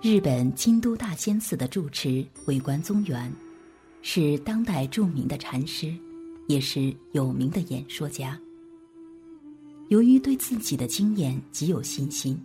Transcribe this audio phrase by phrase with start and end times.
[0.00, 3.32] 日本京都大仙寺的住持尾观宗元，
[4.02, 5.94] 是当代著名的禅师，
[6.46, 8.38] 也是有名的演说家。
[9.88, 12.38] 由于对自己的经验极有信心，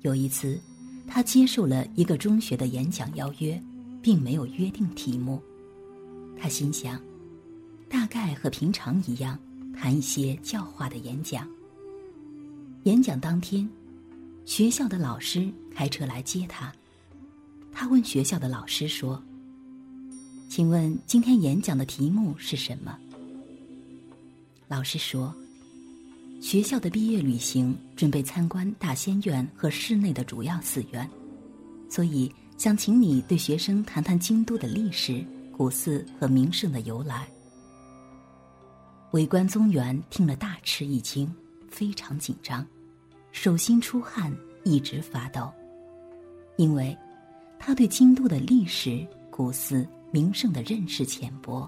[0.00, 0.58] 有一次，
[1.06, 3.62] 他接受了一个中学的演讲邀约，
[4.02, 5.42] 并没有约定题目。
[6.38, 7.00] 他心想，
[7.88, 9.38] 大概和平常一样，
[9.76, 11.46] 谈一些教化的演讲。
[12.84, 13.68] 演讲当天。
[14.46, 16.70] 学校的老师开车来接他，
[17.72, 19.22] 他问学校的老师说
[20.50, 22.98] ：“请问今天演讲的题目是什么？”
[24.68, 25.34] 老师说
[26.44, 31.10] ：“学校的毕业旅行准备参观大仙院和市内的主要寺院，
[31.88, 35.24] 所以想请你对学生谈谈京都的历史、
[35.56, 37.26] 古寺和名胜的由来。”
[39.12, 41.34] 围观宗元听了大吃一惊，
[41.70, 42.64] 非常紧张。
[43.32, 44.30] 手心出汗，
[44.64, 45.50] 一直发抖，
[46.58, 46.94] 因为
[47.58, 51.66] 他对京都的历史、古寺、名胜的认识浅薄，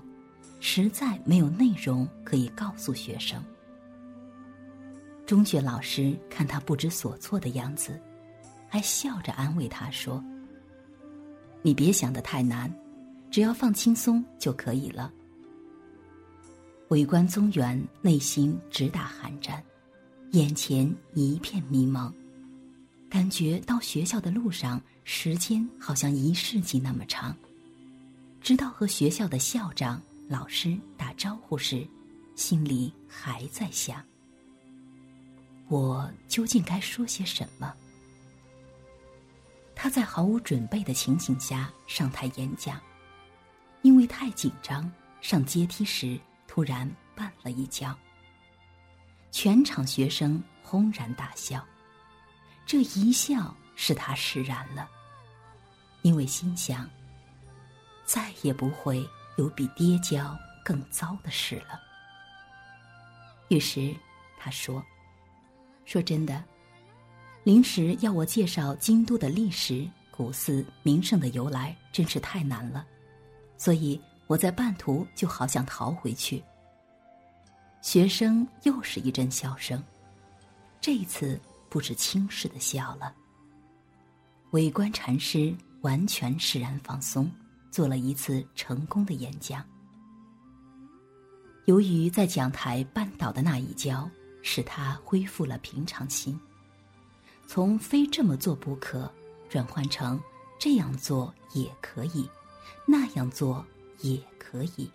[0.61, 3.43] 实在没有内容可以告诉学生。
[5.27, 8.00] 中学老师看他不知所措的样子，
[8.69, 10.22] 还笑着安慰他说
[11.62, 12.72] ：“你别想的太难，
[13.30, 15.12] 只要放轻松就可以了。”
[16.91, 19.62] 围观宗元内心直打寒战。
[20.32, 22.12] 眼前一片迷茫，
[23.08, 27.34] 感觉到学校的路上时间好像一世纪那么长。
[28.41, 31.86] 直到和学校的校长、老师打招呼时，
[32.34, 34.04] 心里还在想：
[35.69, 37.75] 我究竟该说些什么？
[39.75, 42.81] 他在毫无准备的情形下上台演讲，
[43.82, 44.91] 因为太紧张，
[45.21, 47.97] 上阶梯时突然绊了一跤。
[49.32, 51.62] 全场学生轰然大笑，
[52.65, 54.88] 这一笑使他释然了，
[56.03, 56.88] 因为心想，
[58.06, 59.06] 再也不会
[59.37, 61.78] 有比跌跤更糟的事了。
[63.48, 63.94] 于是
[64.38, 64.83] 他说
[65.86, 66.44] ：“说真的，
[67.44, 72.84] 临时要我介绍京都的历史、古寺、名胜的由来，真是太难了，
[73.56, 76.42] 所以我在半途就好想逃回去。”
[77.80, 79.80] 学生又是一阵笑声，
[80.80, 83.14] 这一次不是轻视的笑了。
[84.50, 87.30] 围观禅师完全释然放松，
[87.70, 89.64] 做了一次成功的演讲。
[91.66, 94.10] 由于在讲台绊倒的那一跤，
[94.49, 96.39] 使他恢复了平常心，
[97.49, 99.11] 从非这么做不可，
[99.49, 100.21] 转换成
[100.57, 102.31] 这样做也可以，
[102.87, 103.67] 那样做
[104.03, 104.89] 也可以。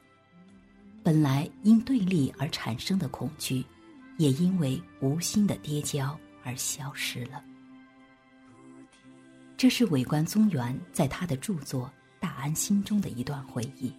[1.04, 3.66] 本来因对立而产生的恐惧，
[4.18, 7.44] 也因为无心的跌跤而消失了。
[9.58, 11.88] 这是伟观宗元在他的著作
[12.22, 13.92] 《大安心中》的一段回忆。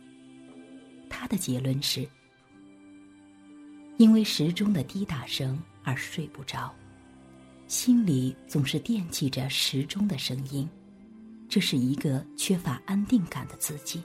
[1.11, 2.09] 他的结论是：
[3.98, 6.75] 因为时钟的滴答声而睡不着，
[7.69, 10.69] 心里总是惦记着时钟的声音，
[11.48, 14.03] 这是一个缺乏安定感的自己。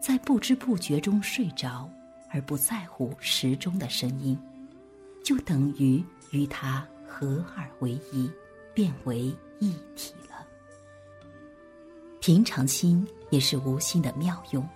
[0.00, 1.88] 在不知不觉中睡着，
[2.30, 4.38] 而不在乎时钟的声音，
[5.22, 8.30] 就等于与它合二为一，
[8.74, 10.46] 变为一体了。
[12.20, 14.66] 平常心也是无心的妙用。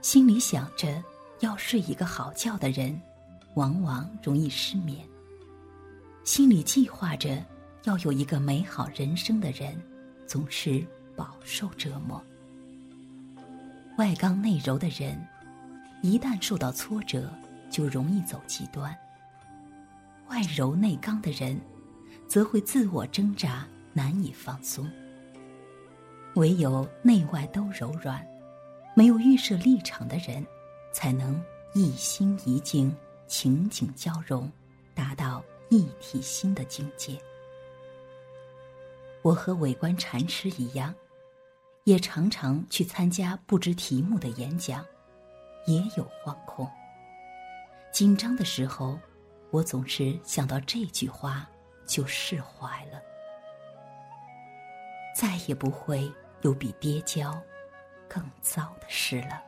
[0.00, 1.02] 心里想着
[1.44, 2.98] 要睡一个好觉的人，
[3.52, 4.96] 往往容易失眠；
[6.24, 7.44] 心里计划着
[7.82, 9.78] 要有一个美好人生的人，
[10.26, 10.82] 总是
[11.14, 12.24] 饱受折磨。
[13.98, 15.22] 外刚内柔的人，
[16.00, 17.30] 一旦受到挫折，
[17.68, 18.90] 就容易走极端；
[20.28, 21.60] 外柔内刚的人，
[22.26, 24.90] 则会自我挣扎，难以放松。
[26.36, 28.26] 唯有内外都柔软，
[28.96, 30.44] 没有预设立场的人，
[30.94, 31.44] 才能
[31.74, 32.96] 一心一境，
[33.26, 34.50] 情景交融，
[34.94, 37.20] 达到一体心的境界。
[39.20, 40.94] 我和伟观禅师一样。
[41.84, 44.82] 也常常去参加不知题目的演讲，
[45.66, 46.66] 也有惶恐。
[47.92, 48.98] 紧张的时候，
[49.50, 51.46] 我总是想到这句话，
[51.84, 53.02] 就释怀了。
[55.14, 57.38] 再也不会有比跌跤
[58.08, 59.42] 更糟的事了。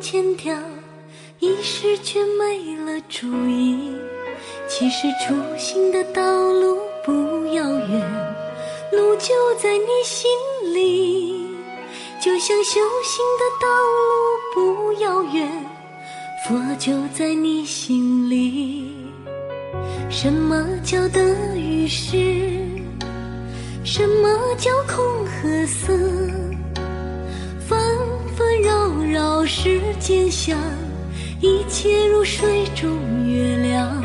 [0.00, 0.56] 千条，
[1.38, 3.94] 一时却没了主意。
[4.68, 7.12] 其实初心的道路不
[7.54, 8.34] 遥远，
[8.92, 10.30] 路就在你心
[10.74, 11.46] 里。
[12.20, 13.68] 就像修行的道
[14.08, 14.14] 路
[14.54, 15.48] 不遥远，
[16.46, 18.92] 佛就在你心里。
[20.10, 21.20] 什么叫得
[21.56, 22.16] 与失？
[23.84, 25.92] 什么叫空和色？
[27.66, 27.78] 纷
[28.62, 30.58] 扰扰世间香，
[31.40, 32.90] 一切如水中
[33.26, 34.02] 月亮。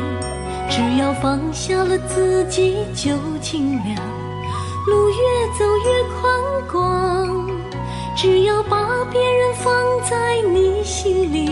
[0.68, 3.96] 只要放下了自己就清凉，
[4.86, 5.16] 路越
[5.58, 7.50] 走越宽广。
[8.16, 9.72] 只要把别人放
[10.08, 11.50] 在你心里，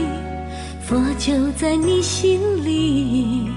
[0.82, 3.50] 佛就在你心里，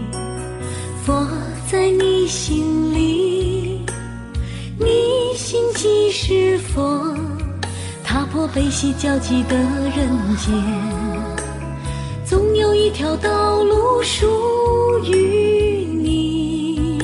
[1.06, 1.26] 佛
[1.72, 3.82] 在你心里，
[4.78, 7.16] 你心即是佛，
[8.08, 10.08] 踏破悲喜交集的人
[10.38, 10.54] 间，
[12.26, 14.26] 总有一条道路属
[15.04, 17.02] 于你，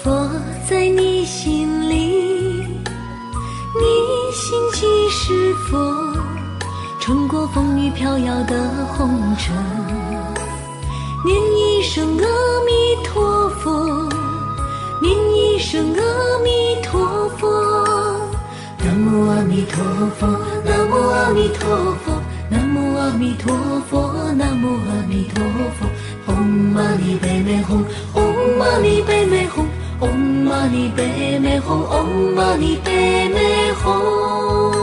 [0.00, 0.30] 佛
[0.68, 2.64] 在你心里。
[3.74, 6.14] 你心即是佛，
[7.00, 9.52] 穿过风雨飘摇的红尘，
[11.24, 12.24] 念一声阿
[12.64, 14.08] 弥陀佛，
[15.02, 17.48] 念一声阿弥陀佛，
[18.82, 19.84] 南无阿弥陀
[20.18, 20.26] 佛，
[20.64, 23.54] 南无阿弥陀佛，南无阿弥陀
[23.90, 25.44] 佛，南无阿弥陀
[25.78, 25.86] 佛，
[26.26, 27.84] 唵嘛呢呗咪吽，
[28.14, 29.64] 唵嘛呢呗咪吽。
[30.00, 30.08] 唵
[30.44, 34.79] 嘛呢呗咪吽，唵嘛呢呗咪吽。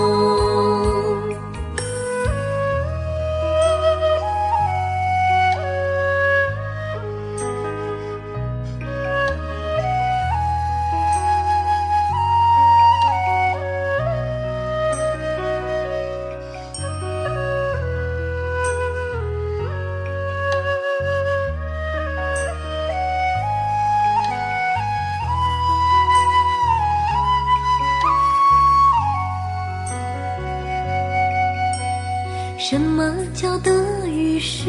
[32.70, 33.72] 什么叫得
[34.06, 34.66] 与失？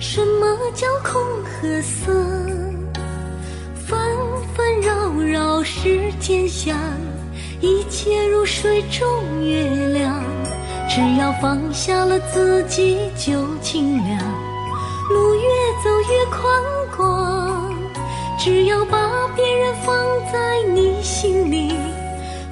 [0.00, 2.12] 什么叫空和色？
[3.76, 3.96] 纷
[4.52, 6.76] 纷扰扰世间香，
[7.60, 9.06] 一切如水中
[9.44, 10.20] 月亮。
[10.88, 14.18] 只要放下了自己就清凉，
[15.10, 15.42] 路越
[15.84, 16.60] 走越宽
[16.96, 17.72] 广。
[18.40, 18.98] 只要把
[19.36, 19.96] 别人放
[20.32, 21.74] 在你心里，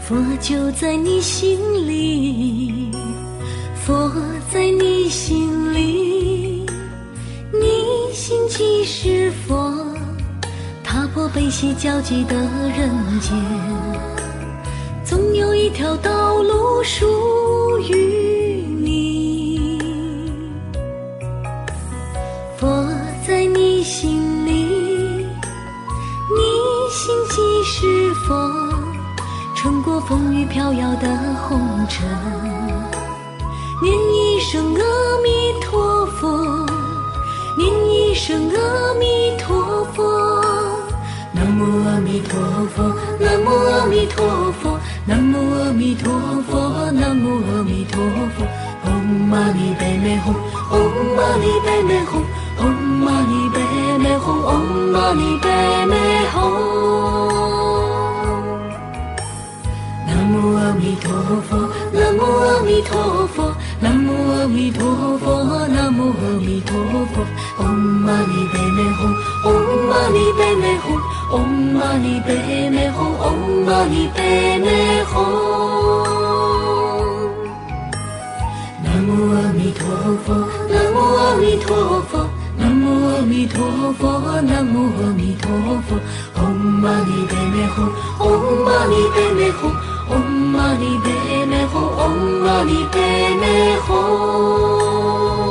[0.00, 2.81] 佛就在你心里。
[3.84, 4.08] 佛
[4.48, 6.64] 在你心里，
[7.52, 9.74] 你心即是佛，
[10.84, 12.88] 踏破悲喜交集的人
[13.20, 13.36] 间，
[15.04, 19.80] 总有一条道路属于你。
[22.56, 22.86] 佛
[23.26, 25.26] 在你心里，
[26.30, 26.42] 你
[26.88, 28.48] 心即是佛，
[29.56, 31.08] 穿过风雨飘摇的
[31.48, 31.58] 红
[31.88, 32.08] 尘。
[33.82, 34.80] 念一声阿
[35.24, 36.30] 弥陀佛，
[37.58, 40.04] 念一声阿弥陀佛，
[41.32, 42.38] 南无阿弥陀
[42.76, 46.12] 佛，南无阿弥陀佛，南无阿弥陀
[46.48, 48.00] 佛，南无阿弥陀
[48.36, 48.46] 佛，
[48.84, 50.32] 唵嘛呢呗咪吽，
[50.70, 50.78] 唵
[51.16, 52.22] 嘛呢呗咪吽，
[52.60, 52.62] 唵
[53.02, 53.58] 嘛呢呗
[53.98, 54.62] 咪吽，唵
[54.92, 55.46] 嘛呢呗
[55.86, 55.96] 咪
[56.32, 56.34] 吽。
[60.06, 61.10] 南无阿弥陀
[61.48, 61.50] 佛，
[61.92, 63.52] 南无阿弥陀佛，
[64.52, 66.76] 弥陀佛，南无阿弥陀
[67.14, 67.24] 佛，
[67.58, 69.00] 唵嘛呢呗咪吽，
[69.42, 69.48] 唵
[69.88, 70.84] 嘛呢呗咪吽，
[71.30, 71.34] 唵
[71.72, 72.28] 嘛呢呗
[72.70, 73.24] 咪吽，唵
[73.64, 74.18] 嘛呢呗
[74.58, 74.66] 咪
[75.04, 75.14] 吽。
[78.84, 79.80] 南无阿弥陀
[80.24, 80.28] 佛，
[80.68, 81.66] 南无阿弥陀
[82.10, 82.12] 佛，
[82.58, 85.50] 南无阿弥陀佛，南无阿弥陀
[85.86, 85.96] 佛，
[86.34, 87.76] 唵嘛呢呗咪吽，
[88.18, 88.22] 唵
[88.64, 89.60] 嘛呢呗咪吽。
[90.08, 90.12] 唵
[90.52, 91.06] 嘛呢呗
[91.46, 92.08] 咪吽，唵
[92.44, 92.96] 嘛呢呗
[93.40, 93.44] 咪
[93.78, 95.41] 吽。